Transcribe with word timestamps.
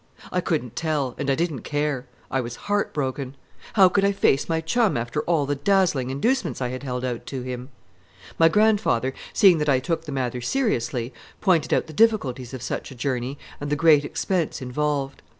I 0.31 0.41
couldn't 0.41 0.75
tell, 0.75 1.13
and 1.19 1.29
I 1.29 1.35
didn't 1.35 1.61
care. 1.61 2.07
I 2.31 2.41
was 2.41 2.55
heart 2.65 2.91
broken. 2.91 3.35
How 3.73 3.87
could 3.87 4.03
I 4.03 4.11
face 4.11 4.49
my 4.49 4.59
chum 4.59 4.97
after 4.97 5.21
all 5.25 5.45
the 5.45 5.53
dazzling 5.53 6.09
inducements 6.09 6.59
I 6.59 6.69
had 6.69 6.81
held 6.81 7.05
out 7.05 7.27
to 7.27 7.43
him? 7.43 7.69
My 8.39 8.49
grandfather, 8.49 9.13
seeing 9.31 9.59
that 9.59 9.69
I 9.69 9.77
took 9.77 10.05
the 10.05 10.11
matter 10.11 10.41
seriously, 10.41 11.13
pointed 11.39 11.71
out 11.71 11.85
the 11.85 11.93
difficulties 11.93 12.51
of 12.51 12.63
such 12.63 12.89
a 12.89 12.95
journey 12.95 13.37
and 13.59 13.69
the 13.69 13.75
great 13.75 14.03
expense 14.03 14.59
involved. 14.59 15.21